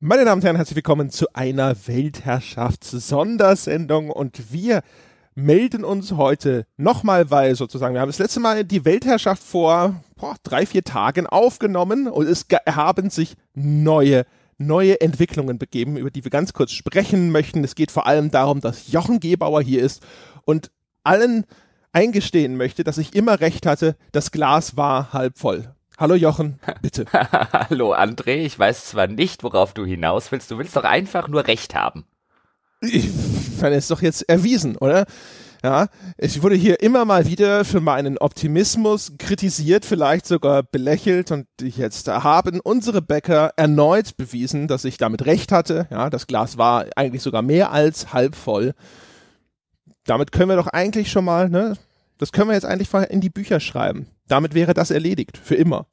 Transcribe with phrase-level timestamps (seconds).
[0.00, 4.82] Meine Damen und Herren, herzlich willkommen zu einer Weltherrschafts-Sondersendung und wir
[5.34, 10.36] melden uns heute nochmal, weil sozusagen wir haben das letzte Mal die Weltherrschaft vor boah,
[10.44, 14.24] drei, vier Tagen aufgenommen und es haben sich neue
[14.56, 17.64] neue Entwicklungen begeben, über die wir ganz kurz sprechen möchten.
[17.64, 20.06] Es geht vor allem darum, dass Jochen Gebauer hier ist
[20.44, 20.70] und
[21.02, 21.44] allen
[21.90, 25.74] eingestehen möchte, dass ich immer recht hatte, das Glas war halb voll.
[25.98, 27.06] Hallo Jochen, bitte.
[27.12, 31.48] Hallo André, ich weiß zwar nicht, worauf du hinaus willst, du willst doch einfach nur
[31.48, 32.04] Recht haben.
[32.80, 33.10] Ich
[33.60, 35.06] meine, es ist doch jetzt erwiesen, oder?
[35.64, 41.48] Ja, ich wurde hier immer mal wieder für meinen Optimismus kritisiert, vielleicht sogar belächelt und
[41.60, 45.88] jetzt haben unsere Bäcker erneut bewiesen, dass ich damit recht hatte.
[45.90, 48.72] Ja, das Glas war eigentlich sogar mehr als halb voll.
[50.04, 51.76] Damit können wir doch eigentlich schon mal, ne,
[52.18, 54.06] das können wir jetzt eigentlich in die Bücher schreiben.
[54.28, 55.86] Damit wäre das erledigt, für immer.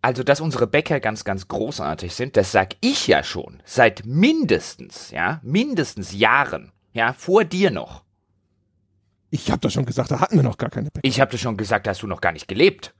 [0.00, 5.10] Also, dass unsere Bäcker ganz, ganz großartig sind, das sag ich ja schon seit mindestens,
[5.10, 8.04] ja, mindestens Jahren, ja, vor dir noch.
[9.30, 11.06] Ich habe doch schon gesagt, da hatten wir noch gar keine Bäcker.
[11.06, 12.94] Ich habe dir schon gesagt, da hast du noch gar nicht gelebt.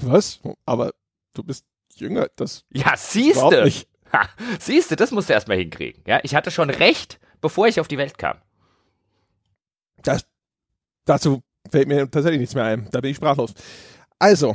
[0.00, 0.40] Was?
[0.64, 0.92] Aber
[1.34, 2.64] du bist jünger, das.
[2.70, 3.70] Ja, siehste.
[4.60, 6.02] Siehste, das musst du erstmal hinkriegen.
[6.06, 8.38] Ja, ich hatte schon recht, bevor ich auf die Welt kam.
[10.02, 10.26] Das,
[11.04, 12.88] dazu fällt mir tatsächlich nichts mehr ein.
[12.90, 13.54] Da bin ich sprachlos.
[14.22, 14.54] Also,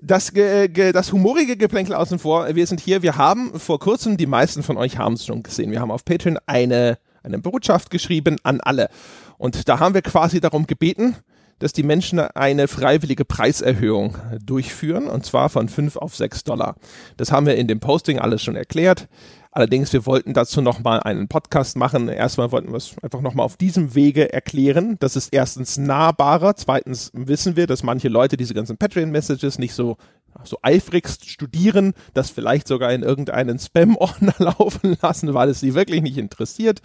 [0.00, 2.54] das, das humorige Geplänkel außen vor.
[2.54, 3.02] Wir sind hier.
[3.02, 5.70] Wir haben vor kurzem, die meisten von euch haben es schon gesehen.
[5.70, 8.88] Wir haben auf Patreon eine, eine Botschaft geschrieben an alle.
[9.36, 11.14] Und da haben wir quasi darum gebeten,
[11.58, 16.76] dass die Menschen eine freiwillige Preiserhöhung durchführen, und zwar von 5 auf 6 Dollar.
[17.18, 19.08] Das haben wir in dem Posting alles schon erklärt.
[19.54, 22.08] Allerdings, wir wollten dazu nochmal einen Podcast machen.
[22.08, 24.96] Erstmal wollten wir es einfach nochmal auf diesem Wege erklären.
[24.98, 26.56] Das ist erstens nahbarer.
[26.56, 29.98] Zweitens wissen wir, dass manche Leute diese ganzen Patreon-Messages nicht so
[30.44, 36.02] so eifrigst studieren, das vielleicht sogar in irgendeinen Spam-Ordner laufen lassen, weil es sie wirklich
[36.02, 36.80] nicht interessiert.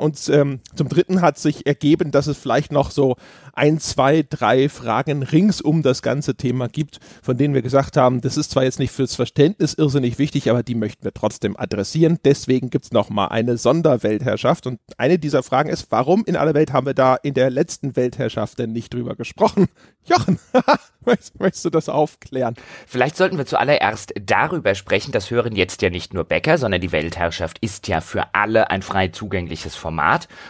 [0.00, 3.16] Und ähm, zum Dritten hat sich ergeben, dass es vielleicht noch so
[3.52, 8.22] ein, zwei, drei Fragen rings um das ganze Thema gibt, von denen wir gesagt haben,
[8.22, 12.18] das ist zwar jetzt nicht fürs Verständnis irrsinnig wichtig, aber die möchten wir trotzdem adressieren.
[12.24, 14.66] Deswegen gibt es nochmal eine Sonderweltherrschaft.
[14.66, 17.94] Und eine dieser Fragen ist, warum in aller Welt haben wir da in der letzten
[17.94, 19.66] Weltherrschaft denn nicht drüber gesprochen?
[20.06, 20.38] Jochen,
[21.38, 22.54] möchtest du das aufklären?
[22.86, 26.90] Vielleicht sollten wir zuallererst darüber sprechen, das hören jetzt ja nicht nur Bäcker, sondern die
[26.90, 29.89] Weltherrschaft ist ja für alle ein frei zugängliches Format.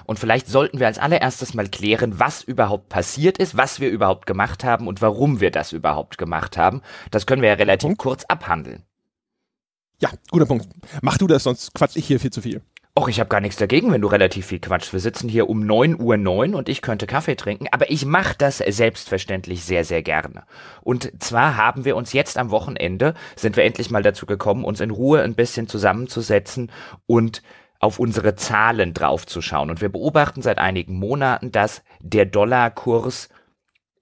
[0.05, 4.27] Und vielleicht sollten wir als allererstes mal klären, was überhaupt passiert ist, was wir überhaupt
[4.27, 6.83] gemacht haben und warum wir das überhaupt gemacht haben.
[7.11, 7.99] Das können wir ja relativ Punkt.
[8.01, 8.85] kurz abhandeln.
[10.01, 10.69] Ja, guter Punkt.
[11.03, 12.63] Mach du das, sonst quatsch ich hier viel zu viel.
[12.99, 14.93] Och, ich habe gar nichts dagegen, wenn du relativ viel quatschst.
[14.93, 18.35] Wir sitzen hier um 9 Uhr 9 und ich könnte Kaffee trinken, aber ich mache
[18.37, 20.43] das selbstverständlich sehr, sehr gerne.
[20.83, 24.81] Und zwar haben wir uns jetzt am Wochenende, sind wir endlich mal dazu gekommen, uns
[24.81, 26.73] in Ruhe ein bisschen zusammenzusetzen
[27.07, 27.43] und
[27.81, 29.71] auf unsere Zahlen draufzuschauen.
[29.71, 33.31] Und wir beobachten seit einigen Monaten, dass der Dollarkurs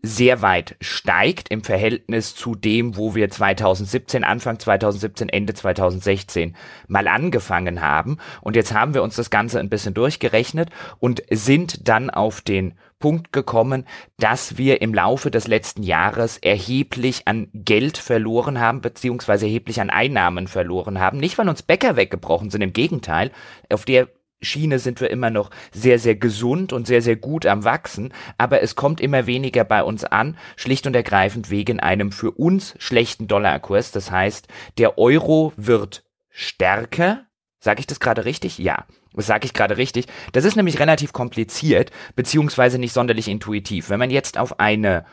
[0.00, 6.54] sehr weit steigt im Verhältnis zu dem, wo wir 2017, Anfang 2017, Ende 2016
[6.86, 8.18] mal angefangen haben.
[8.40, 12.74] Und jetzt haben wir uns das Ganze ein bisschen durchgerechnet und sind dann auf den
[12.98, 13.84] Punkt gekommen,
[14.18, 19.90] dass wir im Laufe des letzten Jahres erheblich an Geld verloren haben, beziehungsweise erheblich an
[19.90, 21.18] Einnahmen verloren haben.
[21.18, 23.30] Nicht, weil uns Bäcker weggebrochen sind, im Gegenteil.
[23.70, 24.08] Auf der
[24.40, 28.62] Schiene sind wir immer noch sehr, sehr gesund und sehr, sehr gut am Wachsen, aber
[28.62, 33.26] es kommt immer weniger bei uns an, schlicht und ergreifend wegen einem für uns schlechten
[33.26, 33.90] Dollarkurs.
[33.90, 34.46] Das heißt,
[34.78, 37.27] der Euro wird stärker.
[37.60, 38.58] Sage ich das gerade richtig?
[38.58, 38.86] Ja.
[39.14, 40.06] Das sage ich gerade richtig.
[40.32, 43.90] Das ist nämlich relativ kompliziert, beziehungsweise nicht sonderlich intuitiv.
[43.90, 45.04] Wenn man jetzt auf eine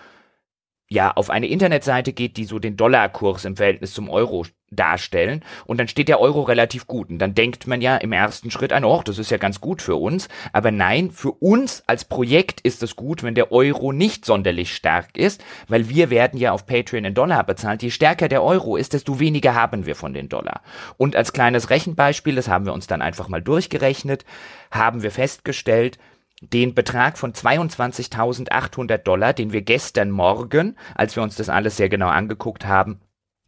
[0.87, 4.45] ja, auf eine Internetseite geht, die so den Dollarkurs im Verhältnis zum Euro
[4.75, 8.51] darstellen und dann steht der Euro relativ gut und dann denkt man ja im ersten
[8.51, 12.05] Schritt an, oh, das ist ja ganz gut für uns, aber nein, für uns als
[12.05, 16.51] Projekt ist es gut, wenn der Euro nicht sonderlich stark ist, weil wir werden ja
[16.51, 17.83] auf Patreon in Dollar bezahlt.
[17.83, 20.61] Je stärker der Euro ist, desto weniger haben wir von den Dollar.
[20.97, 24.25] Und als kleines Rechenbeispiel, das haben wir uns dann einfach mal durchgerechnet,
[24.71, 25.97] haben wir festgestellt,
[26.41, 31.89] den Betrag von 22.800 Dollar, den wir gestern Morgen, als wir uns das alles sehr
[31.89, 32.99] genau angeguckt haben,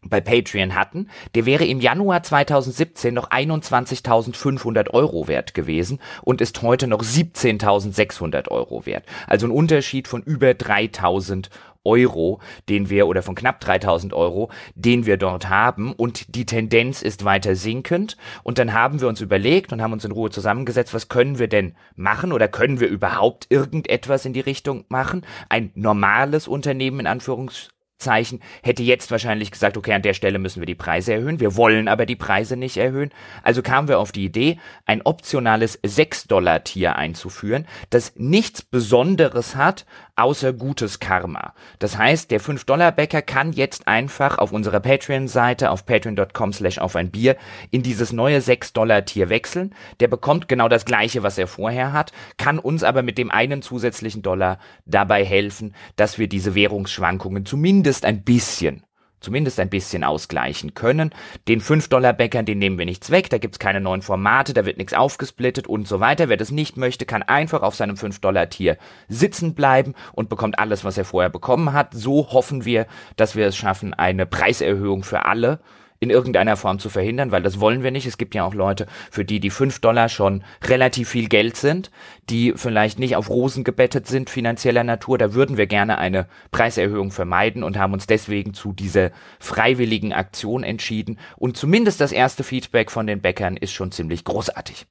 [0.09, 6.62] bei Patreon hatten, der wäre im Januar 2017 noch 21.500 Euro wert gewesen und ist
[6.62, 9.06] heute noch 17.600 Euro wert.
[9.27, 11.50] Also ein Unterschied von über 3.000
[11.88, 12.39] Euro,
[12.69, 17.24] den wir, oder von knapp 3000 Euro, den wir dort haben und die Tendenz ist
[17.24, 21.07] weiter sinkend und dann haben wir uns überlegt und haben uns in Ruhe zusammengesetzt, was
[21.07, 25.25] können wir denn machen oder können wir überhaupt irgendetwas in die Richtung machen?
[25.50, 30.61] Ein normales Unternehmen in Anführungszeichen Zeichen, hätte jetzt wahrscheinlich gesagt, okay, an der Stelle müssen
[30.61, 31.39] wir die Preise erhöhen.
[31.39, 33.11] Wir wollen aber die Preise nicht erhöhen.
[33.44, 39.85] Also kamen wir auf die Idee, ein optionales 6-Dollar-Tier einzuführen, das nichts Besonderes hat,
[40.15, 41.53] außer gutes Karma.
[41.79, 47.11] Das heißt, der 5-Dollar-Bäcker kann jetzt einfach auf unserer Patreon-Seite auf patreon.com slash auf ein
[47.11, 47.35] Bier
[47.71, 49.73] in dieses neue 6-Dollar-Tier wechseln.
[49.99, 53.61] Der bekommt genau das gleiche, was er vorher hat, kann uns aber mit dem einen
[53.61, 58.83] zusätzlichen Dollar dabei helfen, dass wir diese Währungsschwankungen zumindest ein bisschen
[59.19, 61.13] zumindest ein bisschen ausgleichen können.
[61.47, 64.93] Den 5-Dollar-Bäckern, den nehmen wir nichts weg, da gibt's keine neuen Formate, da wird nichts
[64.93, 66.29] aufgesplittet und so weiter.
[66.29, 70.97] Wer das nicht möchte, kann einfach auf seinem 5-Dollar-Tier sitzen bleiben und bekommt alles, was
[70.97, 71.93] er vorher bekommen hat.
[71.93, 75.59] So hoffen wir, dass wir es schaffen, eine Preiserhöhung für alle
[75.99, 78.05] in irgendeiner Form zu verhindern, weil das wollen wir nicht.
[78.05, 81.91] Es gibt ja auch Leute, für die die fünf Dollar schon relativ viel Geld sind,
[82.29, 85.17] die vielleicht nicht auf Rosen gebettet sind finanzieller Natur.
[85.17, 90.63] Da würden wir gerne eine Preiserhöhung vermeiden und haben uns deswegen zu dieser freiwilligen Aktion
[90.63, 91.19] entschieden.
[91.38, 94.85] Und zumindest das erste Feedback von den Bäckern ist schon ziemlich großartig.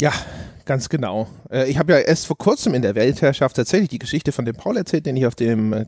[0.00, 0.12] Ja,
[0.64, 1.28] ganz genau.
[1.50, 4.56] Äh, ich habe ja erst vor kurzem in der Weltherrschaft tatsächlich die Geschichte von dem
[4.56, 5.84] Paul erzählt, den ich auf dem äh,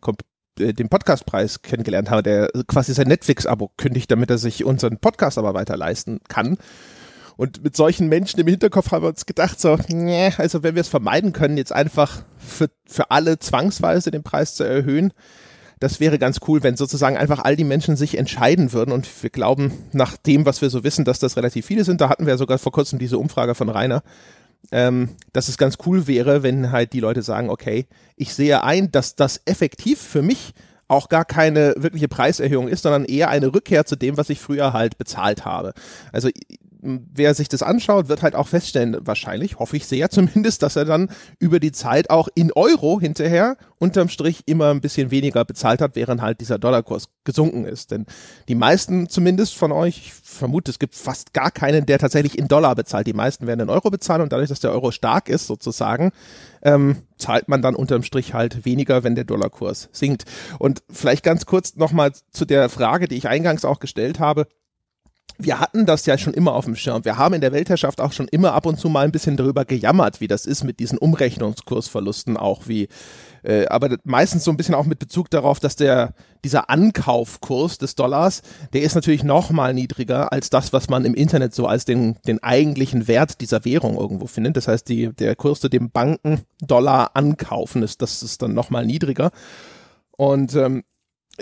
[0.58, 5.55] den Podcastpreis kennengelernt habe, der quasi sein Netflix-Abo kündigt, damit er sich unseren Podcast aber
[5.55, 6.58] weiter leisten kann.
[7.37, 10.81] Und mit solchen Menschen im Hinterkopf haben wir uns gedacht, so, nee, also wenn wir
[10.81, 15.12] es vermeiden können, jetzt einfach für, für alle zwangsweise den Preis zu erhöhen,
[15.79, 18.93] das wäre ganz cool, wenn sozusagen einfach all die Menschen sich entscheiden würden.
[18.93, 22.09] Und wir glauben, nach dem, was wir so wissen, dass das relativ viele sind, da
[22.09, 24.02] hatten wir sogar vor kurzem diese Umfrage von Rainer,
[24.72, 27.86] ähm, dass es ganz cool wäre, wenn halt die Leute sagen, okay,
[28.16, 30.54] ich sehe ein, dass das effektiv für mich
[30.88, 34.72] auch gar keine wirkliche Preiserhöhung ist, sondern eher eine Rückkehr zu dem, was ich früher
[34.72, 35.74] halt bezahlt habe.
[36.12, 36.28] Also
[37.12, 40.85] wer sich das anschaut, wird halt auch feststellen, wahrscheinlich, hoffe ich sehr zumindest, dass er
[40.85, 45.81] dann über die Zeit auch in Euro hinterher unterm Strich immer ein bisschen weniger bezahlt
[45.81, 47.91] hat, während halt dieser Dollarkurs gesunken ist.
[47.91, 48.06] Denn
[48.49, 52.49] die meisten zumindest von euch, ich vermute, es gibt fast gar keinen, der tatsächlich in
[52.49, 53.06] Dollar bezahlt.
[53.06, 56.12] Die meisten werden in Euro bezahlen und dadurch, dass der Euro stark ist sozusagen,
[56.62, 60.25] ähm, zahlt man dann unterm Strich halt weniger, wenn der Dollarkurs sinkt.
[60.59, 64.47] Und vielleicht ganz kurz nochmal zu der Frage, die ich eingangs auch gestellt habe
[65.38, 67.05] wir hatten das ja schon immer auf dem Schirm.
[67.05, 69.65] Wir haben in der Weltherrschaft auch schon immer ab und zu mal ein bisschen darüber
[69.65, 72.88] gejammert, wie das ist mit diesen Umrechnungskursverlusten auch, wie,
[73.43, 77.94] äh, aber meistens so ein bisschen auch mit Bezug darauf, dass der, dieser Ankaufkurs des
[77.94, 78.43] Dollars,
[78.73, 82.17] der ist natürlich noch mal niedriger als das, was man im Internet so als den,
[82.27, 84.56] den eigentlichen Wert dieser Währung irgendwo findet.
[84.56, 88.71] Das heißt, die, der Kurs zu dem Banken Dollar ankaufen ist, das ist dann noch
[88.71, 89.31] mal niedriger.
[90.17, 90.85] Und ähm,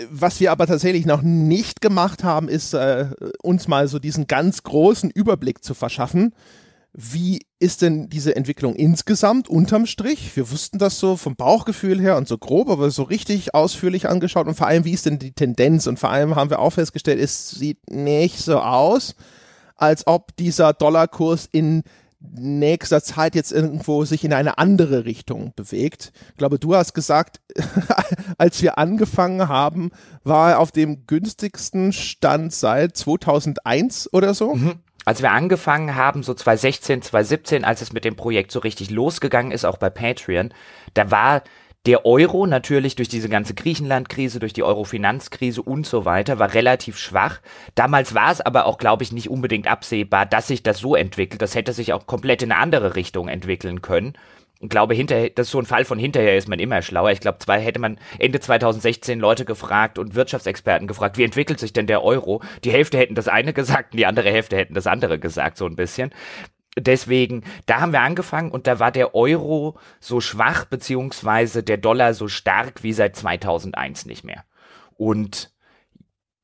[0.09, 3.09] was wir aber tatsächlich noch nicht gemacht haben, ist äh,
[3.41, 6.33] uns mal so diesen ganz großen Überblick zu verschaffen.
[6.97, 10.35] Wie ist denn diese Entwicklung insgesamt unterm Strich?
[10.35, 14.47] Wir wussten das so vom Bauchgefühl her und so grob, aber so richtig ausführlich angeschaut
[14.47, 15.87] und vor allem, wie ist denn die Tendenz?
[15.87, 19.15] Und vor allem haben wir auch festgestellt, es sieht nicht so aus,
[19.75, 21.83] als ob dieser Dollarkurs in
[22.33, 26.11] nächster Zeit jetzt irgendwo sich in eine andere Richtung bewegt.
[26.31, 27.41] Ich glaube, du hast gesagt,
[28.37, 29.91] als wir angefangen haben,
[30.23, 34.55] war er auf dem günstigsten Stand seit 2001 oder so.
[34.55, 34.75] Mhm.
[35.05, 39.51] Als wir angefangen haben, so 2016, 2017, als es mit dem Projekt so richtig losgegangen
[39.51, 40.51] ist, auch bei Patreon,
[40.95, 41.43] da war
[41.85, 46.97] der Euro natürlich durch diese ganze Griechenland-Krise, durch die Euro-Finanzkrise und so weiter war relativ
[46.97, 47.39] schwach.
[47.75, 51.41] Damals war es aber auch, glaube ich, nicht unbedingt absehbar, dass sich das so entwickelt.
[51.41, 54.13] Das hätte sich auch komplett in eine andere Richtung entwickeln können.
[54.61, 57.11] Ich glaube, hinterher, das ist so ein Fall von hinterher ist man immer schlauer.
[57.11, 61.73] Ich glaube, zwei hätte man Ende 2016 Leute gefragt und Wirtschaftsexperten gefragt, wie entwickelt sich
[61.73, 62.41] denn der Euro?
[62.63, 65.65] Die Hälfte hätten das eine gesagt und die andere Hälfte hätten das andere gesagt, so
[65.65, 66.11] ein bisschen
[66.77, 72.13] deswegen, da haben wir angefangen und da war der Euro so schwach, beziehungsweise der Dollar
[72.13, 74.43] so stark wie seit 2001 nicht mehr.
[74.97, 75.51] Und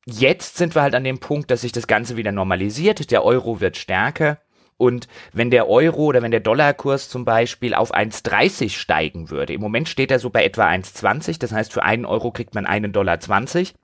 [0.05, 3.11] jetzt sind wir halt an dem Punkt, dass sich das Ganze wieder normalisiert.
[3.11, 4.39] Der Euro wird stärker.
[4.77, 9.61] Und wenn der Euro oder wenn der Dollarkurs zum Beispiel auf 1,30 steigen würde, im
[9.61, 12.91] Moment steht er so bei etwa 1,20, das heißt für einen Euro kriegt man einen
[12.91, 13.75] Dollar 20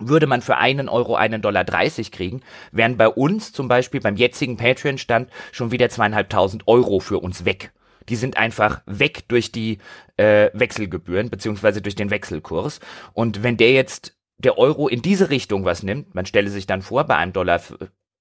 [0.00, 2.40] würde man für einen Euro einen Dollar 30 kriegen,
[2.72, 7.72] wären bei uns zum Beispiel beim jetzigen Patreon-Stand schon wieder zweieinhalbtausend Euro für uns weg.
[8.08, 9.78] Die sind einfach weg durch die
[10.16, 12.80] äh, Wechselgebühren beziehungsweise durch den Wechselkurs.
[13.12, 16.82] Und wenn der jetzt der Euro in diese Richtung was nimmt, man stelle sich dann
[16.82, 17.60] vor, bei einem Dollar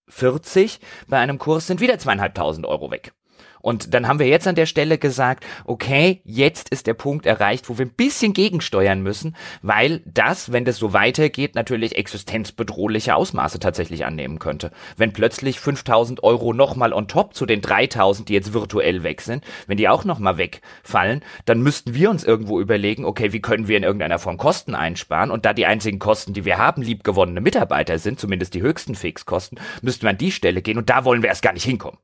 [0.10, 3.14] 40, bei einem Kurs sind wieder zweieinhalbtausend Euro weg.
[3.62, 7.70] Und dann haben wir jetzt an der Stelle gesagt, okay, jetzt ist der Punkt erreicht,
[7.70, 13.60] wo wir ein bisschen gegensteuern müssen, weil das, wenn das so weitergeht, natürlich existenzbedrohliche Ausmaße
[13.60, 14.72] tatsächlich annehmen könnte.
[14.98, 19.44] Wenn plötzlich 5000 Euro nochmal on top zu den 3000, die jetzt virtuell weg sind,
[19.68, 23.78] wenn die auch nochmal wegfallen, dann müssten wir uns irgendwo überlegen, okay, wie können wir
[23.78, 25.32] in irgendeiner Form Kosten einsparen?
[25.32, 29.60] Und da die einzigen Kosten, die wir haben, liebgewonnene Mitarbeiter sind, zumindest die höchsten Fixkosten,
[29.82, 31.98] müssten wir an die Stelle gehen und da wollen wir erst gar nicht hinkommen.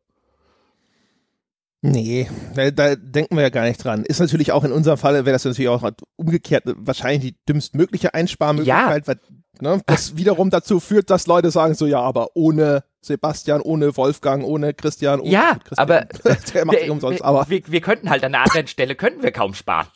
[1.92, 4.04] Nee, da, da, denken wir ja gar nicht dran.
[4.04, 9.08] Ist natürlich auch in unserem Fall, wäre das natürlich auch umgekehrt wahrscheinlich die dümmstmögliche Einsparmöglichkeit,
[9.08, 9.14] ja.
[9.14, 9.20] weil
[9.62, 14.44] ne, das wiederum dazu führt, dass Leute sagen so, ja, aber ohne Sebastian, ohne Wolfgang,
[14.44, 16.06] ohne Christian, ohne Ja, Christian, aber,
[16.54, 19.32] der macht wir, umsonst, aber wir, wir könnten halt an einer anderen Stelle, könnten wir
[19.32, 19.88] kaum sparen.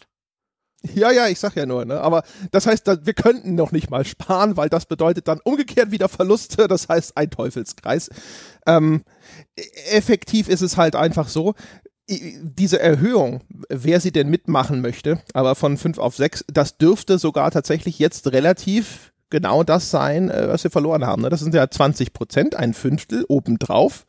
[0.96, 2.00] Ja, ja, ich sag ja nur, ne?
[2.00, 6.08] Aber das heißt, wir könnten noch nicht mal sparen, weil das bedeutet dann umgekehrt wieder
[6.08, 8.10] Verluste, das heißt ein Teufelskreis.
[8.66, 9.04] Ähm,
[9.92, 11.54] effektiv ist es halt einfach so,
[12.10, 17.52] diese Erhöhung, wer sie denn mitmachen möchte, aber von 5 auf 6, das dürfte sogar
[17.52, 21.22] tatsächlich jetzt relativ genau das sein, äh, was wir verloren haben.
[21.22, 21.30] Ne?
[21.30, 24.06] Das sind ja 20 Prozent, ein Fünftel obendrauf.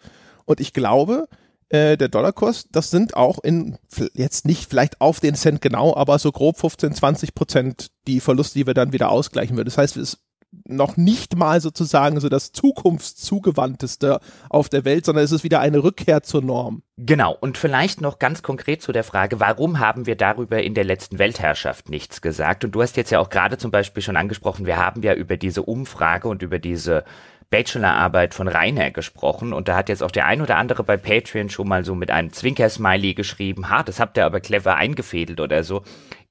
[0.47, 1.29] Und ich glaube,
[1.71, 3.79] äh, der Dollarkurs, das sind auch in,
[4.15, 8.59] jetzt nicht vielleicht auf den Cent genau, aber so grob 15, 20 Prozent die Verluste,
[8.59, 9.69] die wir dann wieder ausgleichen würden.
[9.69, 10.19] Das heißt, es ist
[10.65, 15.83] noch nicht mal sozusagen so das zukunftszugewandteste auf der Welt, sondern es ist wieder eine
[15.83, 16.83] Rückkehr zur Norm.
[16.97, 20.85] Genau, und vielleicht noch ganz konkret zu der Frage, warum haben wir darüber in der
[20.85, 22.65] letzten Weltherrschaft nichts gesagt?
[22.65, 25.37] Und du hast jetzt ja auch gerade zum Beispiel schon angesprochen, wir haben ja über
[25.37, 27.05] diese Umfrage und über diese
[27.51, 31.51] Bachelorarbeit von Rainer gesprochen und da hat jetzt auch der ein oder andere bei Patreon
[31.51, 35.65] schon mal so mit einem Zwinker-Smiley geschrieben, ha, das habt ihr aber clever eingefädelt oder
[35.65, 35.83] so.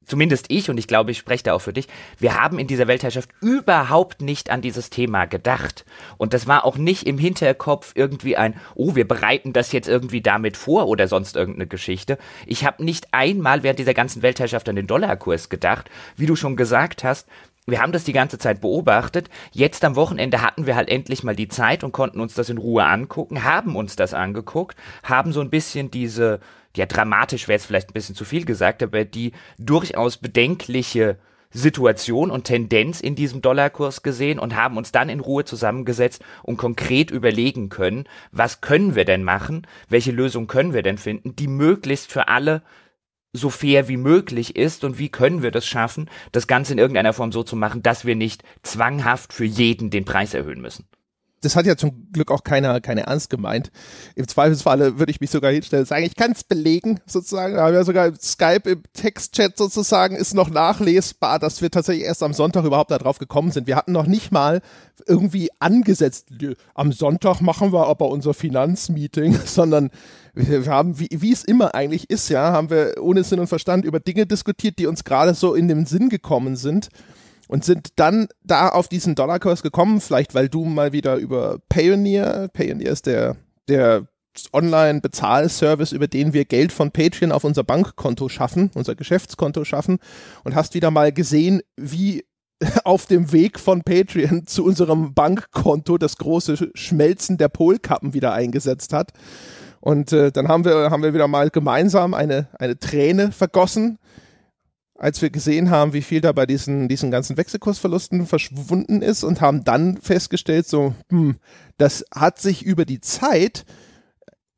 [0.09, 2.87] Zumindest ich, und ich glaube, ich spreche da auch für dich, wir haben in dieser
[2.87, 5.85] Weltherrschaft überhaupt nicht an dieses Thema gedacht.
[6.17, 10.21] Und das war auch nicht im Hinterkopf irgendwie ein, oh, wir bereiten das jetzt irgendwie
[10.21, 12.17] damit vor oder sonst irgendeine Geschichte.
[12.47, 15.91] Ich habe nicht einmal während dieser ganzen Weltherrschaft an den Dollarkurs gedacht.
[16.15, 17.27] Wie du schon gesagt hast,
[17.71, 19.29] wir haben das die ganze Zeit beobachtet.
[19.51, 22.57] Jetzt am Wochenende hatten wir halt endlich mal die Zeit und konnten uns das in
[22.57, 26.39] Ruhe angucken, haben uns das angeguckt, haben so ein bisschen diese,
[26.75, 31.17] ja, dramatisch wäre jetzt vielleicht ein bisschen zu viel gesagt, aber die durchaus bedenkliche
[31.51, 36.57] Situation und Tendenz in diesem Dollarkurs gesehen und haben uns dann in Ruhe zusammengesetzt und
[36.57, 41.47] konkret überlegen können, was können wir denn machen, welche Lösung können wir denn finden, die
[41.47, 42.61] möglichst für alle
[43.33, 47.13] so fair wie möglich ist und wie können wir das schaffen, das Ganze in irgendeiner
[47.13, 50.87] Form so zu machen, dass wir nicht zwanghaft für jeden den Preis erhöhen müssen
[51.41, 53.71] das hat ja zum Glück auch keiner, keine ernst gemeint.
[54.15, 57.55] Im Zweifelsfalle würde ich mich sogar hinstellen und sagen, ich kann es belegen, sozusagen.
[57.55, 62.23] Da haben wir sogar Skype im Textchat sozusagen ist noch nachlesbar, dass wir tatsächlich erst
[62.23, 63.67] am Sonntag überhaupt darauf gekommen sind.
[63.67, 64.61] Wir hatten noch nicht mal
[65.07, 66.27] irgendwie angesetzt,
[66.73, 69.89] am Sonntag machen wir aber unser Finanzmeeting, sondern
[70.33, 73.85] wir haben, wie, wie es immer eigentlich ist, ja, haben wir ohne Sinn und Verstand
[73.85, 76.89] über Dinge diskutiert, die uns gerade so in den Sinn gekommen sind
[77.49, 82.47] und sind dann da auf diesen Dollarkurs gekommen, vielleicht weil du mal wieder über Payoneer,
[82.53, 83.37] Payoneer ist der,
[83.67, 84.07] der
[84.53, 89.97] Online-Bezahlservice, über den wir Geld von Patreon auf unser Bankkonto schaffen, unser Geschäftskonto schaffen
[90.43, 92.23] und hast wieder mal gesehen, wie
[92.83, 98.93] auf dem Weg von Patreon zu unserem Bankkonto das große Schmelzen der Polkappen wieder eingesetzt
[98.93, 99.11] hat.
[99.81, 103.97] Und äh, dann haben wir, haben wir wieder mal gemeinsam eine, eine Träne vergossen
[104.99, 109.39] als wir gesehen haben, wie viel da bei diesen, diesen ganzen Wechselkursverlusten verschwunden ist und
[109.39, 111.37] haben dann festgestellt, so, hm,
[111.77, 113.65] das hat sich über die Zeit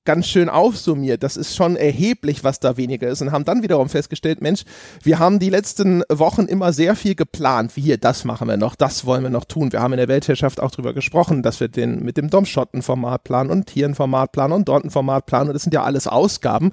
[0.04, 1.22] ganz schön aufsummiert.
[1.22, 3.22] Das ist schon erheblich, was da weniger ist.
[3.22, 4.64] Und haben dann wiederum festgestellt, Mensch,
[5.04, 7.76] wir haben die letzten Wochen immer sehr viel geplant.
[7.76, 9.72] Wie hier, das machen wir noch, das wollen wir noch tun.
[9.72, 13.52] Wir haben in der Weltherrschaft auch darüber gesprochen, dass wir den mit dem Domschotten-Format planen
[13.52, 15.50] und hier ein Format planen und dort ein Format planen.
[15.50, 16.72] Und das sind ja alles Ausgaben.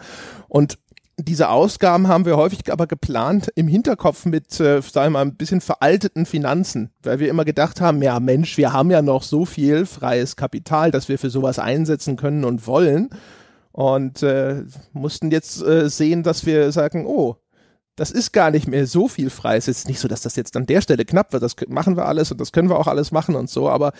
[0.48, 0.78] Und
[1.18, 5.36] diese Ausgaben haben wir häufig aber geplant im Hinterkopf mit, äh, sagen wir mal, ein
[5.36, 9.44] bisschen veralteten Finanzen, weil wir immer gedacht haben, ja Mensch, wir haben ja noch so
[9.44, 13.10] viel freies Kapital, dass wir für sowas einsetzen können und wollen.
[13.72, 17.36] Und äh, mussten jetzt äh, sehen, dass wir sagen, oh,
[17.98, 19.56] das ist gar nicht mehr so viel frei.
[19.56, 21.42] Es ist nicht so, dass das jetzt an der Stelle knapp wird.
[21.42, 23.68] Das machen wir alles und das können wir auch alles machen und so.
[23.68, 23.92] Aber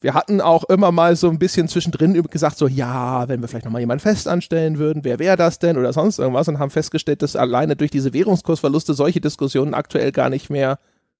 [0.00, 3.64] wir hatten auch immer mal so ein bisschen zwischendrin gesagt, so, ja, wenn wir vielleicht
[3.64, 7.22] nochmal jemanden fest anstellen würden, wer wäre das denn oder sonst irgendwas und haben festgestellt,
[7.22, 10.78] dass alleine durch diese Währungskursverluste solche Diskussionen aktuell gar nicht mehr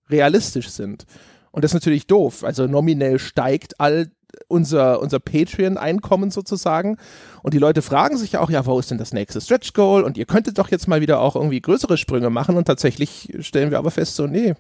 [0.09, 1.07] realistisch sind.
[1.51, 2.45] Und das ist natürlich doof.
[2.45, 4.13] Also nominell steigt all
[4.49, 6.97] unser, unser Patreon-Einkommen sozusagen.
[7.43, 10.03] Und die Leute fragen sich ja auch, ja, wo ist denn das nächste Stretch Goal?
[10.03, 12.57] Und ihr könntet doch jetzt mal wieder auch irgendwie größere Sprünge machen.
[12.57, 14.55] Und tatsächlich stellen wir aber fest, so, nee,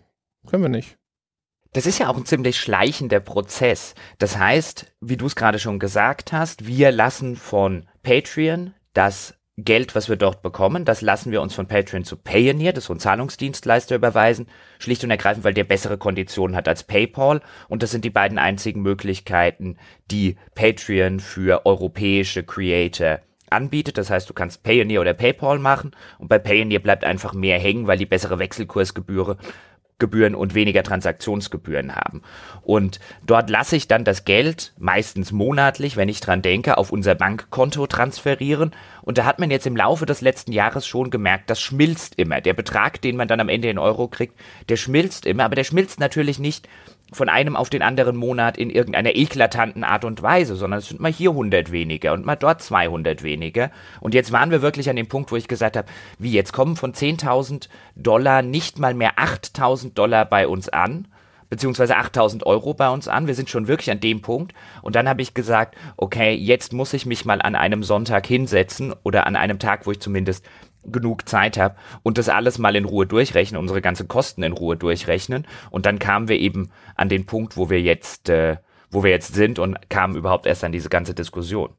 [0.46, 0.96] können wir nicht.
[1.72, 3.94] Das ist ja auch ein ziemlich schleichender Prozess.
[4.18, 9.34] Das heißt, wie du es gerade schon gesagt hast, wir lassen von Patreon das
[9.64, 12.90] Geld, was wir dort bekommen, das lassen wir uns von Patreon zu Payoneer, das ist
[12.90, 14.46] ein Zahlungsdienstleister, überweisen.
[14.78, 17.40] Schlicht und ergreifend, weil der bessere Konditionen hat als PayPal.
[17.68, 19.76] Und das sind die beiden einzigen Möglichkeiten,
[20.10, 23.98] die Patreon für europäische Creator anbietet.
[23.98, 27.86] Das heißt, du kannst Payoneer oder PayPal machen und bei Payoneer bleibt einfach mehr hängen,
[27.86, 29.36] weil die bessere Wechselkursgebühre
[30.00, 32.22] Gebühren und weniger Transaktionsgebühren haben.
[32.62, 37.14] Und dort lasse ich dann das Geld, meistens monatlich, wenn ich dran denke, auf unser
[37.14, 38.72] Bankkonto transferieren.
[39.02, 42.40] Und da hat man jetzt im Laufe des letzten Jahres schon gemerkt, das schmilzt immer.
[42.40, 44.34] Der Betrag, den man dann am Ende in Euro kriegt,
[44.68, 46.68] der schmilzt immer, aber der schmilzt natürlich nicht
[47.12, 51.00] von einem auf den anderen Monat in irgendeiner eklatanten Art und Weise, sondern es sind
[51.00, 53.70] mal hier 100 weniger und mal dort 200 weniger.
[54.00, 55.88] Und jetzt waren wir wirklich an dem Punkt, wo ich gesagt habe,
[56.18, 61.08] wie jetzt kommen von 10.000 Dollar nicht mal mehr 8.000 Dollar bei uns an,
[61.50, 63.26] beziehungsweise 8000 Euro bei uns an.
[63.26, 64.54] Wir sind schon wirklich an dem Punkt.
[64.80, 68.94] Und dann habe ich gesagt, okay, jetzt muss ich mich mal an einem Sonntag hinsetzen
[69.02, 70.46] oder an einem Tag, wo ich zumindest
[70.84, 74.76] genug Zeit habe und das alles mal in Ruhe durchrechnen, unsere ganzen Kosten in Ruhe
[74.76, 75.46] durchrechnen.
[75.70, 78.56] Und dann kamen wir eben an den Punkt, wo wir jetzt, äh,
[78.90, 81.70] wo wir jetzt sind und kamen überhaupt erst an diese ganze Diskussion.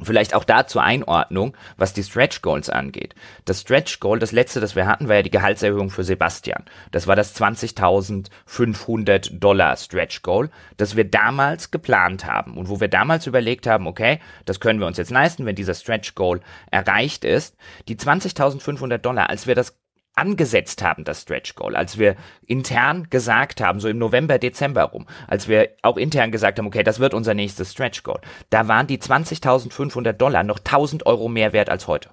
[0.00, 3.16] Vielleicht auch da zur Einordnung, was die Stretch Goals angeht.
[3.44, 6.64] Das Stretch Goal, das letzte, das wir hatten, war ja die Gehaltserhöhung für Sebastian.
[6.92, 12.88] Das war das 20.500 Dollar Stretch Goal, das wir damals geplant haben und wo wir
[12.88, 16.40] damals überlegt haben, okay, das können wir uns jetzt leisten, wenn dieser Stretch Goal
[16.70, 17.56] erreicht ist.
[17.88, 19.76] Die 20.500 Dollar, als wir das
[20.18, 25.06] angesetzt haben, das Stretch Goal, als wir intern gesagt haben, so im November, Dezember rum,
[25.26, 28.20] als wir auch intern gesagt haben, okay, das wird unser nächstes Stretch Goal,
[28.50, 32.10] da waren die 20.500 Dollar noch 1000 Euro mehr wert als heute.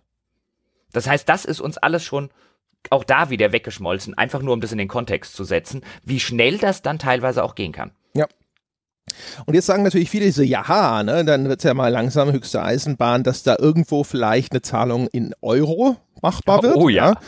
[0.94, 2.30] Das heißt, das ist uns alles schon
[2.90, 6.58] auch da wieder weggeschmolzen, einfach nur um das in den Kontext zu setzen, wie schnell
[6.58, 7.92] das dann teilweise auch gehen kann.
[8.14, 8.28] Ja.
[9.46, 12.62] Und jetzt sagen natürlich viele so, ja, ne, dann wird es ja mal langsam höchste
[12.62, 16.76] Eisenbahn, dass da irgendwo vielleicht eine Zahlung in Euro machbar wird.
[16.76, 17.12] Oh ja.
[17.12, 17.20] ja.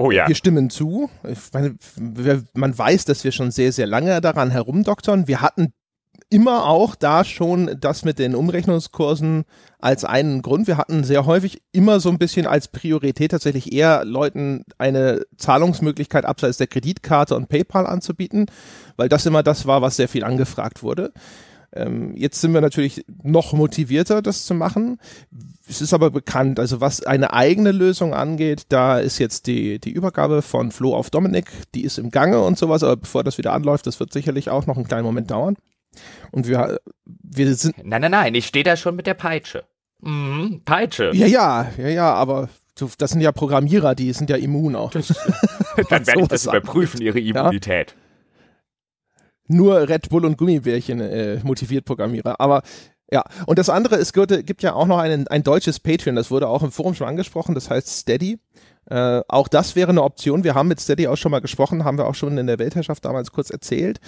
[0.00, 0.26] Oh ja.
[0.26, 1.10] Wir stimmen zu.
[1.52, 1.76] Meine,
[2.54, 5.28] man weiß, dass wir schon sehr, sehr lange daran herumdoktern.
[5.28, 5.74] Wir hatten
[6.30, 9.44] immer auch da schon das mit den Umrechnungskursen
[9.78, 10.68] als einen Grund.
[10.68, 16.24] Wir hatten sehr häufig immer so ein bisschen als Priorität tatsächlich eher Leuten eine Zahlungsmöglichkeit
[16.24, 18.46] abseits der Kreditkarte und PayPal anzubieten,
[18.96, 21.12] weil das immer das war, was sehr viel angefragt wurde.
[21.72, 24.98] Ähm, jetzt sind wir natürlich noch motivierter, das zu machen.
[25.68, 29.92] Es ist aber bekannt, also was eine eigene Lösung angeht, da ist jetzt die, die
[29.92, 33.52] Übergabe von Flo auf Dominik, die ist im Gange und sowas, aber bevor das wieder
[33.52, 35.56] anläuft, das wird sicherlich auch noch einen kleinen Moment dauern.
[36.32, 37.76] Und wir, wir sind.
[37.84, 39.64] Nein, nein, nein, ich stehe da schon mit der Peitsche.
[40.00, 41.10] Mhm, Peitsche.
[41.14, 42.48] Ja, ja, ja, ja, aber
[42.98, 44.90] das sind ja Programmierer, die sind ja immun auch.
[44.90, 45.08] Das,
[45.88, 47.90] dann werde ich das überprüfen, ihre Immunität.
[47.90, 48.09] Ja?
[49.50, 52.40] Nur Red Bull und Gummibärchen äh, motiviert Programmierer.
[52.40, 52.62] Aber
[53.12, 56.46] ja, und das andere, es gibt, ja auch noch einen, ein deutsches Patreon, das wurde
[56.48, 58.38] auch im Forum schon angesprochen, das heißt Steady.
[58.90, 60.42] Äh, auch das wäre eine Option.
[60.42, 63.04] Wir haben mit Steady auch schon mal gesprochen, haben wir auch schon in der Weltherrschaft
[63.04, 64.00] damals kurz erzählt.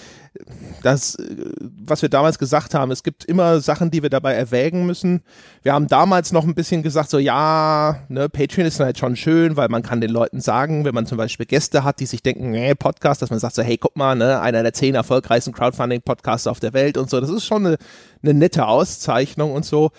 [0.81, 4.85] Das, äh, was wir damals gesagt haben, es gibt immer Sachen, die wir dabei erwägen
[4.85, 5.21] müssen.
[5.61, 9.55] Wir haben damals noch ein bisschen gesagt, so ja, ne, Patreon ist halt schon schön,
[9.55, 12.51] weil man kann den Leuten sagen, wenn man zum Beispiel Gäste hat, die sich denken,
[12.51, 16.47] nee, Podcast, dass man sagt so, hey, guck mal, ne, einer der zehn erfolgreichsten Crowdfunding-Podcasts
[16.47, 17.21] auf der Welt und so.
[17.21, 17.77] Das ist schon eine,
[18.21, 19.91] eine nette Auszeichnung und so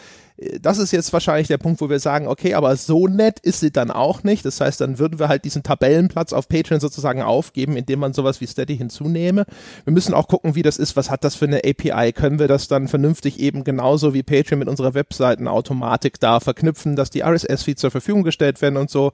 [0.60, 3.70] das ist jetzt wahrscheinlich der Punkt, wo wir sagen, okay, aber so nett ist sie
[3.70, 4.44] dann auch nicht.
[4.44, 8.40] Das heißt, dann würden wir halt diesen Tabellenplatz auf Patreon sozusagen aufgeben, indem man sowas
[8.40, 9.46] wie Steady hinzunehme.
[9.84, 10.96] Wir müssen auch gucken, wie das ist.
[10.96, 12.12] Was hat das für eine API?
[12.12, 17.10] Können wir das dann vernünftig eben genauso wie Patreon mit unserer Webseitenautomatik da verknüpfen, dass
[17.10, 19.12] die RSS-Feeds zur Verfügung gestellt werden und so?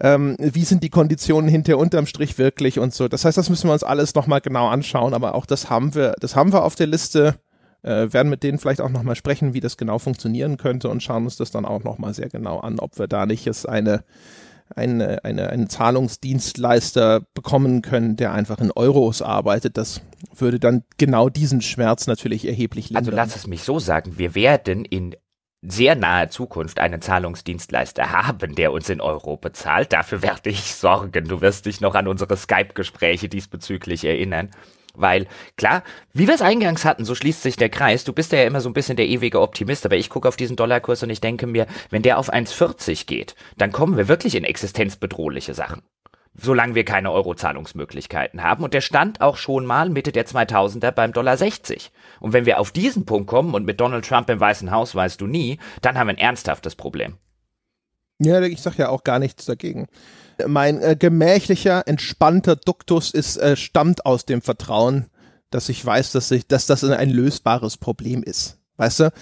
[0.00, 3.06] Ähm, wie sind die Konditionen hinter unterm Strich wirklich und so.
[3.06, 6.16] Das heißt, das müssen wir uns alles nochmal genau anschauen, aber auch das haben wir,
[6.18, 7.36] das haben wir auf der Liste
[7.82, 11.24] äh, werden mit denen vielleicht auch nochmal sprechen, wie das genau funktionieren könnte und schauen
[11.24, 14.04] uns das dann auch nochmal sehr genau an, ob wir da nicht jetzt eine,
[14.74, 19.76] eine, eine, einen Zahlungsdienstleister bekommen können, der einfach in Euros arbeitet.
[19.76, 20.00] Das
[20.34, 23.04] würde dann genau diesen Schmerz natürlich erheblich lindern.
[23.04, 25.16] Also lass es mich so sagen, wir werden in
[25.64, 29.92] sehr naher Zukunft einen Zahlungsdienstleister haben, der uns in Euro bezahlt.
[29.92, 31.28] Dafür werde ich sorgen.
[31.28, 34.50] Du wirst dich noch an unsere Skype-Gespräche diesbezüglich erinnern.
[34.94, 35.26] Weil,
[35.56, 38.04] klar, wie wir es eingangs hatten, so schließt sich der Kreis.
[38.04, 40.56] Du bist ja immer so ein bisschen der ewige Optimist, aber ich gucke auf diesen
[40.56, 44.44] Dollarkurs und ich denke mir, wenn der auf 1,40 geht, dann kommen wir wirklich in
[44.44, 45.82] existenzbedrohliche Sachen.
[46.34, 48.64] Solange wir keine Euro-Zahlungsmöglichkeiten haben.
[48.64, 51.90] Und der stand auch schon mal Mitte der 2000er beim Dollar 60.
[52.20, 55.20] Und wenn wir auf diesen Punkt kommen und mit Donald Trump im Weißen Haus weißt
[55.20, 57.18] du nie, dann haben wir ein ernsthaftes Problem.
[58.18, 59.88] Ja, ich sag ja auch gar nichts dagegen
[60.46, 65.06] mein äh, gemächlicher, entspannter Duktus ist, äh, stammt aus dem Vertrauen,
[65.50, 68.58] dass ich weiß, dass, ich, dass das ein lösbares Problem ist.
[68.76, 69.12] Weißt du?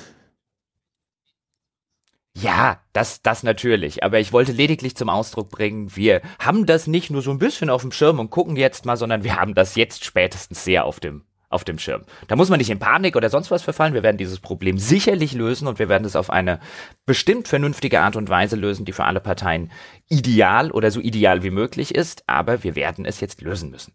[2.37, 4.05] Ja, das, das natürlich.
[4.05, 7.71] Aber ich wollte lediglich zum Ausdruck bringen, wir haben das nicht nur so ein bisschen
[7.71, 11.01] auf dem Schirm und gucken jetzt mal, sondern wir haben das jetzt spätestens sehr auf
[11.01, 12.05] dem auf dem Schirm.
[12.29, 13.93] Da muss man nicht in Panik oder sonst was verfallen.
[13.93, 16.61] Wir werden dieses Problem sicherlich lösen und wir werden es auf eine
[17.05, 19.71] bestimmt vernünftige Art und Weise lösen, die für alle Parteien
[20.09, 22.23] ideal oder so ideal wie möglich ist.
[22.29, 23.93] Aber wir werden es jetzt lösen müssen.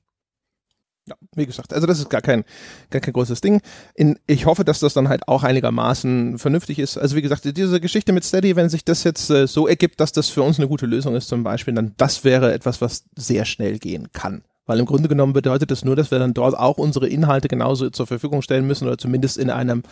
[1.08, 2.44] Ja, wie gesagt, also das ist gar kein,
[2.90, 3.62] gar kein großes Ding.
[3.94, 6.98] In, ich hoffe, dass das dann halt auch einigermaßen vernünftig ist.
[6.98, 10.14] Also wie gesagt, diese Geschichte mit Steady, wenn sich das jetzt äh, so ergibt, dass
[10.14, 13.46] das für uns eine gute Lösung ist zum Beispiel, dann das wäre etwas, was sehr
[13.46, 14.44] schnell gehen kann.
[14.66, 17.90] Weil im Grunde genommen bedeutet das nur, dass wir dann dort auch unsere Inhalte genauso
[17.90, 19.84] zur Verfügung stellen müssen oder zumindest in einem,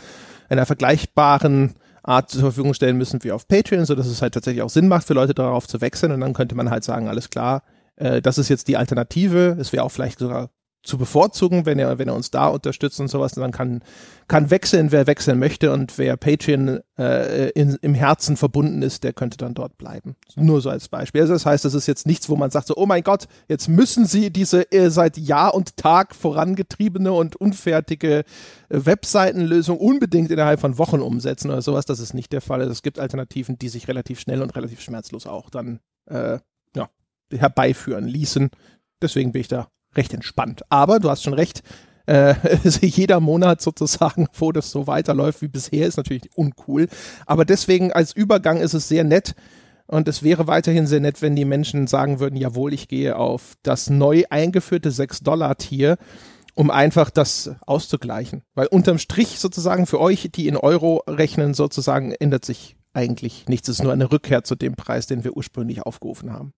[0.49, 4.61] einer vergleichbaren Art zur Verfügung stellen müssen wie auf Patreon, so dass es halt tatsächlich
[4.61, 7.29] auch Sinn macht für Leute darauf zu wechseln und dann könnte man halt sagen, alles
[7.29, 7.63] klar,
[7.95, 9.55] äh, das ist jetzt die Alternative.
[9.59, 10.49] Es wäre auch vielleicht sogar
[10.83, 13.81] zu bevorzugen, wenn er, wenn er uns da unterstützt und sowas, dann kann,
[14.27, 19.13] kann wechseln, wer wechseln möchte und wer Patreon äh, in, im Herzen verbunden ist, der
[19.13, 20.15] könnte dann dort bleiben.
[20.35, 21.21] Nur so als Beispiel.
[21.21, 23.69] Also das heißt, das ist jetzt nichts, wo man sagt so, oh mein Gott, jetzt
[23.69, 28.23] müssen Sie diese äh, seit Jahr und Tag vorangetriebene und unfertige äh,
[28.67, 31.85] Webseitenlösung unbedingt innerhalb von Wochen umsetzen oder sowas.
[31.85, 32.59] Das ist nicht der Fall.
[32.59, 36.39] Also es gibt Alternativen, die sich relativ schnell und relativ schmerzlos auch dann äh,
[36.75, 36.89] ja,
[37.31, 38.49] herbeiführen ließen.
[39.01, 40.61] Deswegen bin ich da recht entspannt.
[40.69, 41.63] Aber du hast schon recht,
[42.05, 42.35] äh,
[42.81, 46.87] jeder Monat sozusagen, wo das so weiterläuft wie bisher, ist natürlich uncool.
[47.25, 49.35] Aber deswegen als Übergang ist es sehr nett.
[49.85, 53.55] Und es wäre weiterhin sehr nett, wenn die Menschen sagen würden, jawohl, ich gehe auf
[53.63, 55.97] das neu eingeführte 6-Dollar-Tier,
[56.55, 58.43] um einfach das auszugleichen.
[58.55, 63.67] Weil unterm Strich sozusagen für euch, die in Euro rechnen, sozusagen ändert sich eigentlich nichts.
[63.67, 66.53] Es ist nur eine Rückkehr zu dem Preis, den wir ursprünglich aufgerufen haben.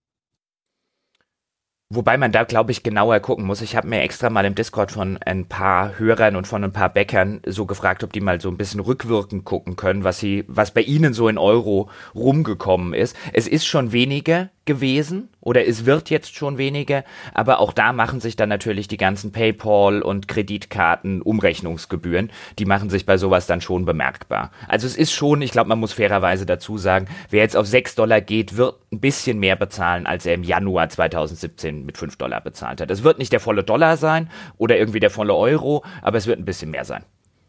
[1.90, 3.62] Wobei man da, glaube ich, genauer gucken muss.
[3.62, 6.90] Ich habe mir extra mal im Discord von ein paar Hörern und von ein paar
[6.90, 10.72] Bäckern so gefragt, ob die mal so ein bisschen rückwirkend gucken können, was sie, was
[10.72, 13.16] bei ihnen so in Euro rumgekommen ist.
[13.34, 18.20] Es ist schon weniger gewesen oder es wird jetzt schon weniger, aber auch da machen
[18.20, 23.62] sich dann natürlich die ganzen PayPal und Kreditkarten Umrechnungsgebühren, die machen sich bei sowas dann
[23.62, 24.52] schon bemerkbar.
[24.68, 27.96] Also es ist schon, ich glaube, man muss fairerweise dazu sagen, wer jetzt auf 6
[27.96, 32.42] Dollar geht, wird ein bisschen mehr bezahlen, als er im Januar 2017 mit 5 Dollar
[32.42, 32.92] bezahlt hat.
[32.92, 36.40] Es wird nicht der volle Dollar sein oder irgendwie der volle Euro, aber es wird
[36.40, 37.04] ein bisschen mehr sein.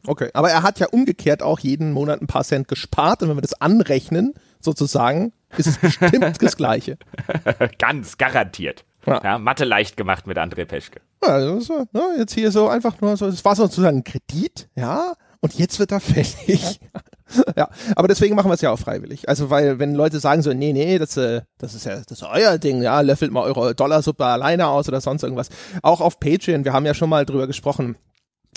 [0.07, 3.37] Okay, aber er hat ja umgekehrt auch jeden Monat ein paar Cent gespart und wenn
[3.37, 6.99] wir das anrechnen, sozusagen, ist es bestimmt das Gleiche.
[7.79, 8.85] Ganz garantiert.
[9.07, 9.21] Ja.
[9.23, 9.39] ja.
[9.39, 11.01] Mathe leicht gemacht mit André Peschke.
[11.23, 15.15] Ja, also, ne, jetzt hier so einfach nur so, es war sozusagen ein Kredit, ja,
[15.41, 16.81] und jetzt wird er fällig.
[17.57, 19.29] ja, aber deswegen machen wir es ja auch freiwillig.
[19.29, 22.23] Also, weil, wenn Leute sagen so, nee, nee, das, äh, das ist ja, das ist
[22.25, 25.51] euer Ding, ja, löffelt mal eure Dollarsuppe alleine aus oder sonst irgendwas.
[25.83, 27.97] Auch auf Patreon, wir haben ja schon mal drüber gesprochen,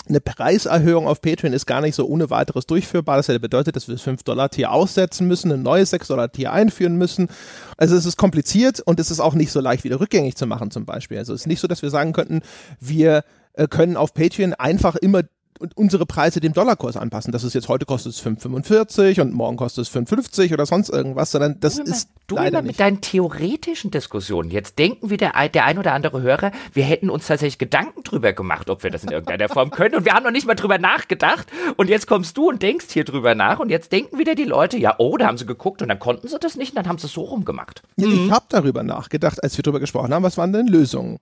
[0.08, 3.16] eine Preiserhöhung auf Patreon ist gar nicht so ohne weiteres durchführbar.
[3.16, 7.28] Das bedeutet, dass wir das 5-Dollar-Tier aussetzen müssen, ein neues 6-Dollar-Tier einführen müssen.
[7.76, 10.70] Also es ist kompliziert und es ist auch nicht so leicht wieder rückgängig zu machen
[10.70, 11.18] zum Beispiel.
[11.18, 12.40] Also es ist nicht so, dass wir sagen könnten,
[12.80, 15.22] wir äh, können auf Patreon einfach immer
[15.60, 17.32] und unsere Preise dem Dollarkurs anpassen.
[17.32, 21.30] Das ist jetzt heute kostet es 5,45 und morgen kostet es 5,50 oder sonst irgendwas,
[21.30, 24.50] sondern das du ist du leider immer mit deinen theoretischen Diskussionen.
[24.50, 28.32] Jetzt denken wir der, der ein oder andere Hörer, wir hätten uns tatsächlich Gedanken drüber
[28.32, 30.78] gemacht, ob wir das in irgendeiner Form können und wir haben noch nicht mal drüber
[30.78, 31.46] nachgedacht
[31.76, 34.78] und jetzt kommst du und denkst hier drüber nach und jetzt denken wieder die Leute,
[34.78, 36.98] ja, oh, da haben sie geguckt und dann konnten sie das nicht und dann haben
[36.98, 37.82] sie es so rumgemacht.
[37.96, 38.26] Ja, mhm.
[38.26, 41.18] Ich habe darüber nachgedacht, als wir darüber gesprochen haben, was waren denn Lösungen?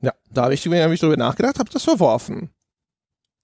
[0.00, 2.50] Ja, da habe ich, hab ich drüber nachgedacht, habe das verworfen.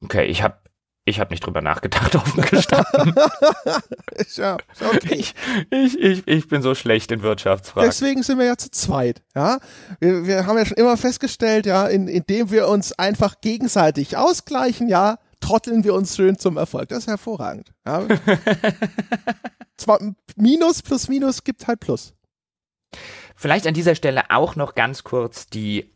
[0.04, 0.58] Okay, ich habe
[1.06, 3.14] ich habe nicht drüber nachgedacht, offen gestanden.
[4.36, 5.14] ja, okay.
[5.14, 5.34] Ich,
[5.70, 7.88] ich, ich, ich bin so schlecht in Wirtschaftsfragen.
[7.88, 9.58] Deswegen sind wir ja zu zweit, ja.
[10.00, 14.88] Wir, wir haben ja schon immer festgestellt, ja, in, indem wir uns einfach gegenseitig ausgleichen,
[14.88, 16.88] ja, trotteln wir uns schön zum Erfolg.
[16.88, 17.74] Das ist hervorragend.
[17.86, 18.06] Ja.
[19.76, 20.00] Zwar
[20.36, 22.14] Minus plus Minus gibt halt Plus.
[23.36, 25.93] Vielleicht an dieser Stelle auch noch ganz kurz die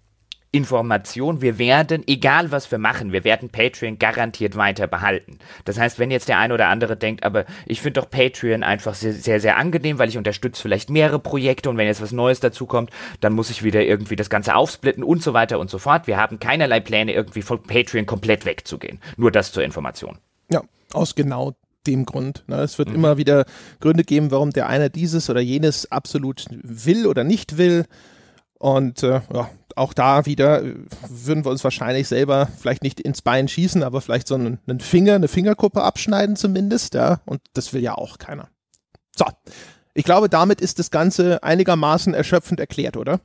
[0.50, 5.38] Information, wir werden, egal was wir machen, wir werden Patreon garantiert weiter behalten.
[5.66, 8.94] Das heißt, wenn jetzt der eine oder andere denkt, aber ich finde doch Patreon einfach
[8.94, 12.40] sehr, sehr, sehr angenehm, weil ich unterstütze vielleicht mehrere Projekte und wenn jetzt was Neues
[12.40, 15.78] dazu kommt, dann muss ich wieder irgendwie das Ganze aufsplitten und so weiter und so
[15.78, 16.06] fort.
[16.06, 19.00] Wir haben keinerlei Pläne, irgendwie von Patreon komplett wegzugehen.
[19.16, 20.16] Nur das zur Information.
[20.50, 21.54] Ja, aus genau
[21.86, 22.44] dem Grund.
[22.46, 22.56] Ne?
[22.62, 22.94] Es wird mhm.
[22.94, 23.44] immer wieder
[23.80, 27.84] Gründe geben, warum der eine dieses oder jenes absolut will oder nicht will.
[28.58, 30.74] Und äh, ja, auch da wieder äh,
[31.08, 34.80] würden wir uns wahrscheinlich selber vielleicht nicht ins Bein schießen, aber vielleicht so einen, einen
[34.80, 37.20] Finger, eine Fingerkuppe abschneiden zumindest, ja.
[37.24, 38.48] Und das will ja auch keiner.
[39.16, 39.26] So.
[39.94, 43.20] Ich glaube, damit ist das Ganze einigermaßen erschöpfend erklärt, oder?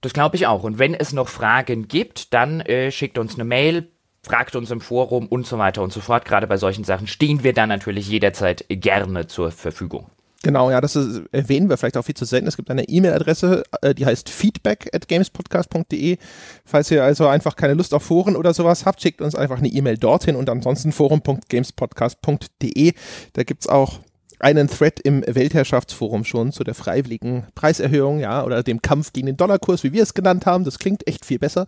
[0.00, 0.64] Das glaube ich auch.
[0.64, 3.90] Und wenn es noch Fragen gibt, dann äh, schickt uns eine Mail,
[4.22, 6.24] fragt uns im Forum und so weiter und so fort.
[6.24, 10.10] Gerade bei solchen Sachen stehen wir dann natürlich jederzeit gerne zur Verfügung.
[10.44, 12.46] Genau, ja, das ist, erwähnen wir vielleicht auch viel zu selten.
[12.46, 16.18] Es gibt eine E-Mail-Adresse, äh, die heißt feedback at gamespodcast.de.
[16.66, 19.68] Falls ihr also einfach keine Lust auf Foren oder sowas habt, schickt uns einfach eine
[19.68, 22.92] E-Mail dorthin und ansonsten forum.gamespodcast.de.
[23.32, 24.00] Da gibt's auch
[24.38, 29.38] einen Thread im Weltherrschaftsforum schon zu der freiwilligen Preiserhöhung, ja, oder dem Kampf gegen den
[29.38, 30.64] Dollarkurs, wie wir es genannt haben.
[30.64, 31.64] Das klingt echt viel besser.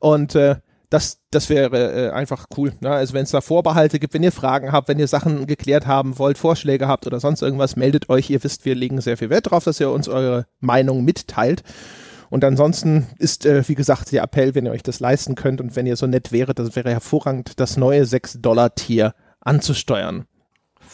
[0.00, 0.56] Und äh,
[0.90, 2.72] das, das wäre äh, einfach cool.
[2.80, 2.90] Ne?
[2.90, 6.18] Also wenn es da Vorbehalte gibt, wenn ihr Fragen habt, wenn ihr Sachen geklärt haben
[6.18, 8.30] wollt, Vorschläge habt oder sonst irgendwas, meldet euch.
[8.30, 11.62] Ihr wisst, wir legen sehr viel Wert darauf, dass ihr uns eure Meinung mitteilt.
[12.30, 15.76] Und ansonsten ist, äh, wie gesagt, der Appell, wenn ihr euch das leisten könnt und
[15.76, 20.26] wenn ihr so nett wäret, das wäre hervorragend, das neue 6-Dollar-Tier anzusteuern.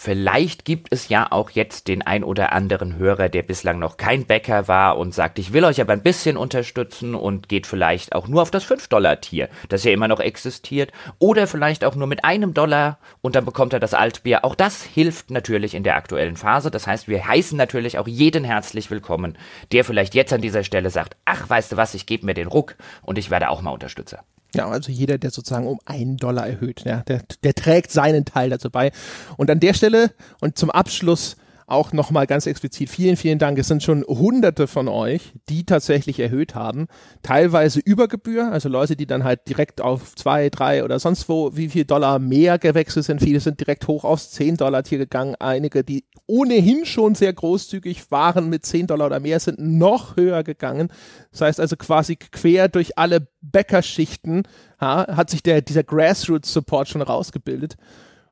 [0.05, 4.25] Vielleicht gibt es ja auch jetzt den ein oder anderen Hörer, der bislang noch kein
[4.25, 8.27] Bäcker war und sagt, ich will euch aber ein bisschen unterstützen und geht vielleicht auch
[8.27, 12.53] nur auf das 5-Dollar-Tier, das ja immer noch existiert, oder vielleicht auch nur mit einem
[12.53, 14.45] Dollar und dann bekommt er das Altbier.
[14.45, 16.73] Auch das hilft natürlich in der aktuellen Phase.
[16.73, 19.39] Das heißt, wir heißen natürlich auch jeden herzlich willkommen,
[19.71, 22.49] der vielleicht jetzt an dieser Stelle sagt, ach, weißt du was, ich gebe mir den
[22.49, 24.25] Ruck und ich werde auch mal Unterstützer.
[24.55, 28.51] Ja, also jeder, der sozusagen um einen Dollar erhöht, ja, der, der trägt seinen Teil
[28.51, 28.93] dazu bei.
[29.37, 30.11] Und an der Stelle
[30.41, 31.37] und zum Abschluss
[31.73, 33.59] auch nochmal ganz explizit vielen, vielen Dank.
[33.59, 36.87] Es sind schon hunderte von euch, die tatsächlich erhöht haben.
[37.23, 41.57] Teilweise über Gebühr, also Leute, die dann halt direkt auf zwei, drei oder sonst wo,
[41.57, 43.23] wie viel Dollar mehr gewechselt sind.
[43.23, 45.35] Viele sind direkt hoch aufs 10 Dollar Tier gegangen.
[45.39, 50.43] Einige, die ohnehin schon sehr großzügig waren mit 10 Dollar oder mehr, sind noch höher
[50.43, 50.89] gegangen.
[51.31, 54.43] Das heißt also quasi quer durch alle Bäckerschichten
[54.81, 57.77] ha, hat sich der, dieser Grassroots Support schon rausgebildet.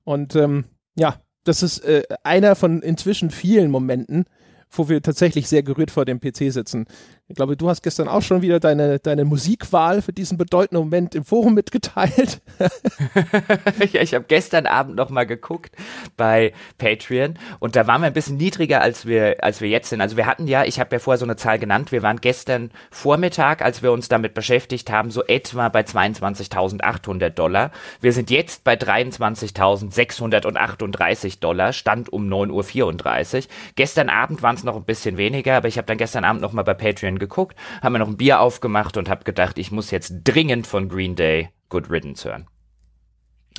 [0.04, 0.64] Und ähm,
[0.96, 4.24] ja, das ist äh, einer von inzwischen vielen Momenten,
[4.70, 6.86] wo wir tatsächlich sehr gerührt vor dem PC sitzen.
[7.30, 11.14] Ich glaube, du hast gestern auch schon wieder deine, deine Musikwahl für diesen bedeutenden Moment
[11.14, 12.40] im Forum mitgeteilt.
[13.92, 15.76] ja, ich habe gestern Abend noch mal geguckt
[16.16, 20.00] bei Patreon und da waren wir ein bisschen niedriger, als wir, als wir jetzt sind.
[20.00, 22.72] Also wir hatten ja, ich habe ja vorher so eine Zahl genannt, wir waren gestern
[22.90, 27.70] Vormittag, als wir uns damit beschäftigt haben, so etwa bei 22.800 Dollar.
[28.00, 33.42] Wir sind jetzt bei 23.638 Dollar, Stand um 9.34 Uhr.
[33.76, 36.52] Gestern Abend waren es noch ein bisschen weniger, aber ich habe dann gestern Abend noch
[36.52, 39.92] mal bei Patreon geguckt, habe mir noch ein Bier aufgemacht und habe gedacht, ich muss
[39.92, 42.48] jetzt dringend von Green Day Good Riddance hören.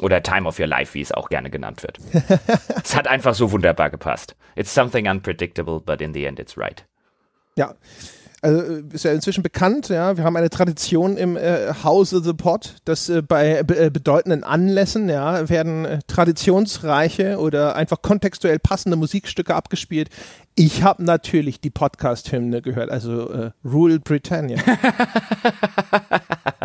[0.02, 2.00] Oder Time of Your Life, wie es auch gerne genannt wird.
[2.84, 4.36] es hat einfach so wunderbar gepasst.
[4.56, 6.86] It's something unpredictable, but in the end it's right.
[7.56, 7.76] Ja,
[8.42, 12.34] also äh, ist ja inzwischen bekannt, ja, wir haben eine Tradition im äh, Hause The
[12.34, 18.60] Pot, dass äh, bei be äh, bedeutenden Anlässen, ja, werden äh, traditionsreiche oder einfach kontextuell
[18.60, 20.10] passende Musikstücke abgespielt.
[20.56, 24.58] Ich habe natürlich die Podcast-Hymne gehört, also äh, Rule Britannia.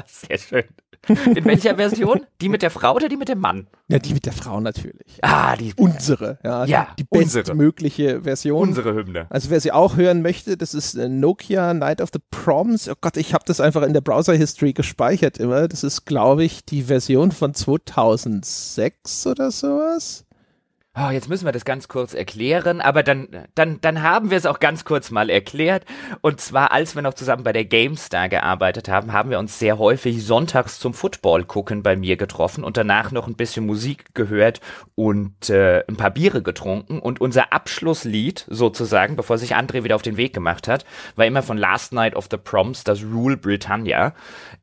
[0.06, 0.64] Sehr schön.
[1.08, 2.26] In welcher Version?
[2.40, 3.68] Die mit der Frau oder die mit dem Mann?
[3.86, 5.18] Ja, die mit der Frau natürlich.
[5.22, 5.72] Ah, die.
[5.76, 6.64] Unsere, ja.
[6.64, 8.68] Ja, die, die bestmögliche Version.
[8.68, 9.26] Unsere Hymne.
[9.30, 12.88] Also wer sie auch hören möchte, das ist äh, Nokia Night of the Proms.
[12.88, 15.68] Oh Gott, ich habe das einfach in der Browser-History gespeichert immer.
[15.68, 20.25] Das ist, glaube ich, die Version von 2006 oder sowas.
[20.98, 24.46] Oh, jetzt müssen wir das ganz kurz erklären, aber dann, dann, dann haben wir es
[24.46, 25.84] auch ganz kurz mal erklärt.
[26.22, 29.76] Und zwar, als wir noch zusammen bei der GameStar gearbeitet haben, haben wir uns sehr
[29.76, 34.62] häufig sonntags zum Football gucken bei mir getroffen und danach noch ein bisschen Musik gehört
[34.94, 36.98] und äh, ein paar Biere getrunken.
[36.98, 41.42] Und unser Abschlusslied sozusagen, bevor sich André wieder auf den Weg gemacht hat, war immer
[41.42, 44.14] von Last Night of the Proms, das Rule Britannia.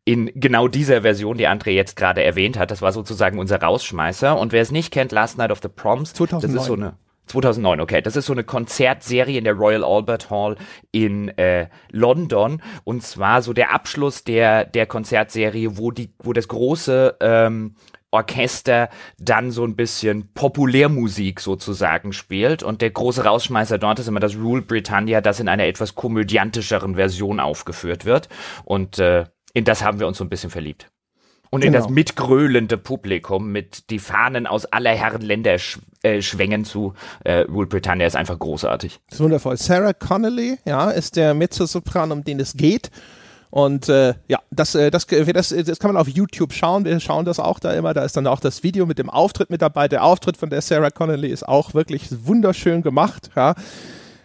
[0.04, 2.72] In genau dieser Version, die André jetzt gerade erwähnt hat.
[2.72, 4.36] Das war sozusagen unser Rausschmeißer.
[4.36, 6.42] Und wer es nicht kennt, Last Night of the Proms, 2009.
[6.42, 6.94] das ist so eine
[7.28, 8.02] 2009, okay.
[8.02, 10.58] Das ist so eine Konzertserie in der Royal Albert Hall
[10.92, 16.48] in äh, London und zwar so der Abschluss der der Konzertserie, wo die wo das
[16.48, 17.76] große ähm,
[18.12, 24.20] Orchester dann so ein bisschen Populärmusik sozusagen spielt und der große Rausschmeißer dort ist immer
[24.20, 28.30] das Rule Britannia, das in einer etwas komödiantischeren Version aufgeführt wird
[28.66, 30.93] und äh, in das haben wir uns so ein bisschen verliebt.
[31.54, 31.68] Und genau.
[31.68, 31.94] in das genau.
[31.94, 37.68] mitgröhlende Publikum mit die Fahnen aus aller Herren Länder sch äh, schwängen zu äh, Rule
[37.68, 39.00] Britannia ist einfach großartig.
[39.08, 39.56] Das ist wundervoll.
[39.58, 42.90] Sarah Connolly, ja, ist der Mezzosopran, um den es geht.
[43.52, 46.86] Und äh, ja, das, äh, das, das, das kann man auf YouTube schauen.
[46.86, 47.94] Wir schauen das auch da immer.
[47.94, 49.88] Da ist dann auch das Video mit dem Auftritt mit dabei.
[49.88, 53.30] Der Auftritt von der Sarah Connolly ist auch wirklich wunderschön gemacht.
[53.36, 53.52] Ja.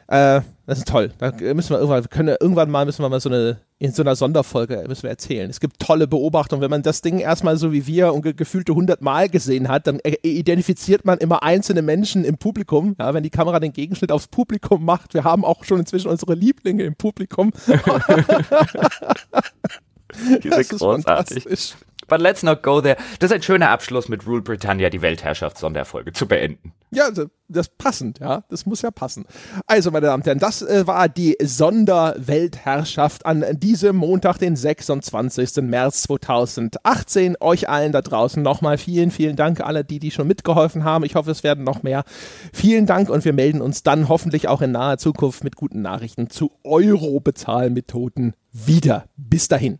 [0.07, 1.12] Äh, das ist toll.
[1.19, 4.17] Da müssen wir irgendwann, können irgendwann mal müssen wir mal so eine in so einer
[4.17, 5.49] Sonderfolge müssen wir erzählen.
[5.49, 6.61] Es gibt tolle Beobachtungen.
[6.62, 10.01] Wenn man das Ding erstmal so wie wir und gefühlte 100 Mal gesehen hat, dann
[10.23, 12.97] identifiziert man immer einzelne Menschen im Publikum.
[12.99, 15.14] Ja, wenn die Kamera den Gegenschnitt aufs Publikum macht.
[15.14, 17.53] Wir haben auch schon inzwischen unsere Lieblinge im Publikum.
[20.43, 21.47] Das ist großartig.
[22.09, 22.97] But let's not go there.
[23.18, 26.73] Das ist ein schöner Abschluss mit Rule Britannia, die Weltherrschaftssonderfolge zu beenden.
[26.90, 27.11] Ja,
[27.49, 28.44] das passend, ja.
[28.49, 29.27] Das muss ja passen.
[29.66, 35.62] Also, meine Damen und Herren, das äh, war die Sonderweltherrschaft an diesem Montag, den 26.
[35.62, 37.37] März 2018.
[37.40, 41.05] Euch allen da draußen nochmal vielen, vielen Dank, alle die, die schon mitgeholfen haben.
[41.05, 42.05] Ich hoffe, es werden noch mehr.
[42.55, 46.31] Vielen Dank und wir melden uns dann hoffentlich auch in naher Zukunft mit guten Nachrichten
[46.31, 49.05] zu Euro-Bezahlmethoden wieder.
[49.16, 49.79] Bis dahin.